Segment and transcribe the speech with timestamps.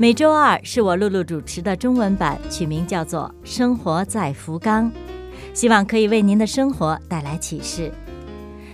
[0.00, 4.90] 每周二是我露露主持的中文版，取名叫做《生活在福冈》，
[5.52, 7.92] 希望可以为您的生活带来启示。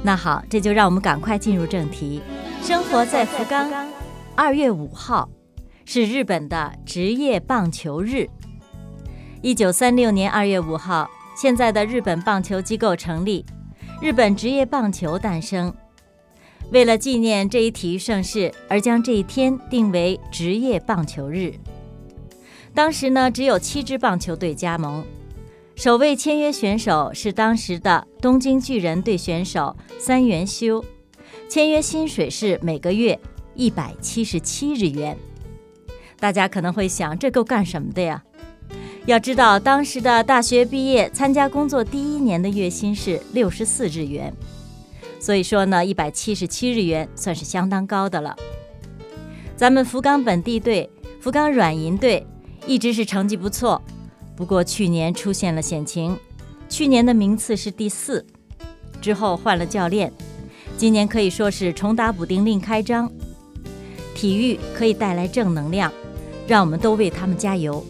[0.00, 2.22] 那好，这就让我们赶快进入正题。
[2.62, 3.68] 生活在福冈，
[4.36, 5.28] 二月五号
[5.84, 8.28] 是日本的职业棒球日。
[9.42, 13.44] 一九三六年二月五号，现在的日本棒球机构成立，
[14.00, 15.74] 日本职业棒球诞生。
[16.70, 21.54] 为了纪念这一体育盛事，而将这一天定为职业棒球日。
[22.74, 25.02] 当时呢，只有七支棒球队加盟，
[25.74, 30.84] 首位签约选手是当时的东京巨人队选手三元修，
[31.48, 33.18] 签约薪水是每个月
[33.54, 35.16] 一百七十七日元。
[36.20, 38.22] 大家可能会想，这够干什么的呀？
[39.06, 44.32] 要知道，当时的大学毕业参加工作第一年的月薪是六十四日元。
[45.20, 48.36] 所以说呢，一百七十七日元算是相当高的了。
[49.56, 50.88] 咱们福冈本地队
[51.20, 52.24] 福冈软银队
[52.66, 53.82] 一直是成绩不错，
[54.36, 56.16] 不过去年出现了险情，
[56.68, 58.24] 去年的名次是第四，
[59.00, 60.12] 之后换了教练，
[60.76, 63.10] 今年可以说是重打补丁另开张。
[64.14, 65.92] 体育可以带来正能量，
[66.46, 67.84] 让我们都为他们加油。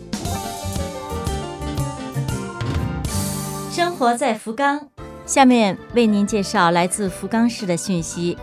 [3.71, 4.89] 生活在福冈。
[5.29, 8.34] 下面为您介绍来自福冈市的讯息。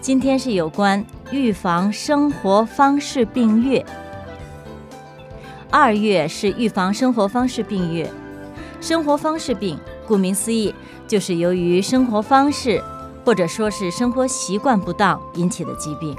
[0.00, 3.86] 今天是有关预防生活方式病月。
[5.70, 8.12] 二月是预防生活方式病月。
[8.80, 10.74] 生活方式病，顾名思义，
[11.06, 12.82] 就是由于生活方式
[13.24, 16.16] 或者说是生活习惯不当引起的疾病。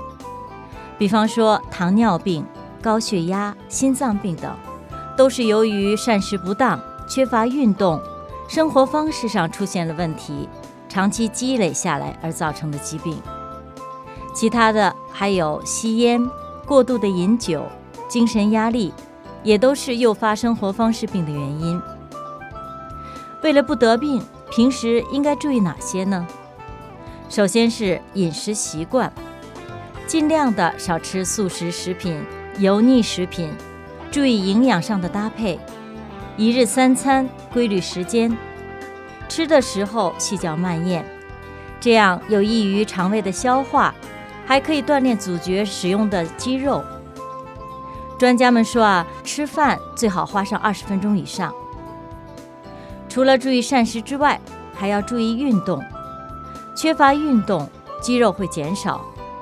[0.97, 2.45] 比方说糖尿病、
[2.81, 4.49] 高血压、心脏病等，
[5.17, 8.01] 都是由于膳食不当、缺乏运动。
[8.47, 10.47] 生活方式上出现了问题，
[10.87, 13.17] 长期积累下来而造成的疾病。
[14.33, 16.21] 其他的还有吸烟、
[16.65, 17.65] 过度的饮酒、
[18.07, 18.93] 精神压力，
[19.43, 21.81] 也都是诱发生活方式病的原因。
[23.41, 26.25] 为了不得病，平时应该注意哪些呢？
[27.29, 29.11] 首先是饮食习惯，
[30.05, 32.23] 尽量的少吃速食食品、
[32.59, 33.49] 油腻食品，
[34.11, 35.59] 注意营养上的搭配。
[36.37, 38.35] 一日三餐规律时间，
[39.29, 41.05] 吃的时候细嚼慢咽，
[41.79, 43.95] 这样有益于肠胃的消化，
[44.45, 46.83] 还可以锻炼咀嚼使用的肌肉。
[48.19, 51.53] 专家们说啊，吃饭最好花上二十分钟以上。
[53.07, 54.39] 除了注意膳食之外，
[54.73, 55.81] 还要注意运动。
[56.75, 57.69] 缺乏运动，
[58.01, 58.99] 肌肉会减少，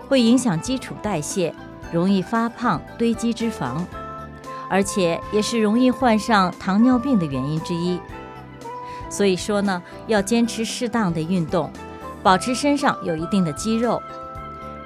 [0.07, 1.51] 会影响基础代谢，
[1.91, 3.83] 容易发胖、堆积脂肪。
[4.69, 7.99] 而且也是容易患上糖尿病的原因之一。
[9.09, 11.71] 所以说呢，要坚持适当的运动，
[12.23, 14.01] 保持身上有一定的肌肉。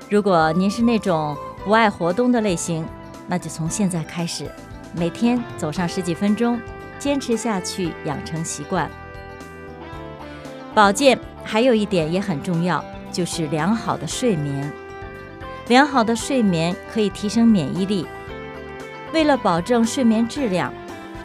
[0.10, 2.86] 如果您是那种不爱活动的类型，
[3.28, 4.50] 那就从现在开始，
[4.94, 6.60] 每天走上十几分钟，
[7.00, 8.90] 坚持下去，养成习惯。
[10.74, 14.72] 保健还有一点也很重要，就是良好的睡眠。
[15.68, 18.06] 良好的睡眠可以提升免疫力。
[19.14, 20.74] 为了保证睡眠质量，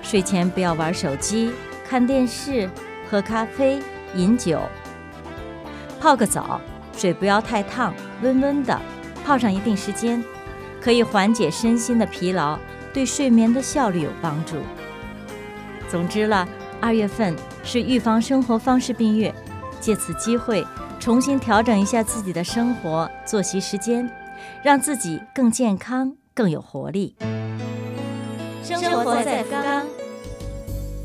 [0.03, 1.53] 睡前不要玩手机、
[1.89, 2.71] 看电视、
[3.09, 3.81] 喝咖啡、
[4.15, 4.61] 饮酒。
[6.01, 6.61] 泡个澡，
[6.97, 8.81] 水不要太烫，温温的，
[9.25, 10.23] 泡上一定时间，
[10.81, 12.59] 可以缓解身心的疲劳，
[12.93, 14.57] 对睡眠的效率有帮助。
[15.89, 16.49] 总之了，
[16.81, 19.33] 二月份是预防生活方式病月，
[19.81, 20.67] 借此机会
[20.99, 24.11] 重新调整一下自己的生活作息时间，
[24.63, 27.15] 让自己更健康、更有活力。
[28.63, 29.87] 生活在福冈。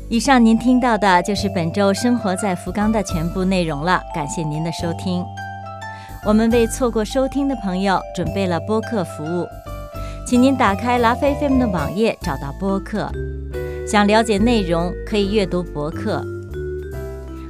[0.08, 5.22] 以上您听到的就是本周《生活在福冈》的全部内容了，感谢您的收听。
[6.24, 9.46] 我们为错过收听的朋友准备了播客服务，
[10.26, 13.10] 请您打开拉菲菲们的网页，找到播客。
[13.86, 16.24] 想了解内容，可以阅读博客。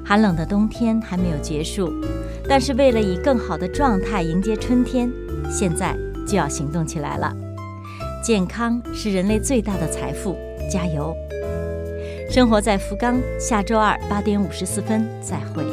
[0.04, 1.92] 寒冷的冬天还没有结束，
[2.48, 5.10] 但是为了以更好的状态迎接春天，
[5.50, 5.96] 现在
[6.26, 7.32] 就要行动起来了。
[8.23, 10.37] 健康是人类最大的财富，
[10.70, 11.17] 加油！
[12.31, 15.65] 生活在福冈，下周二八点五十四分再会。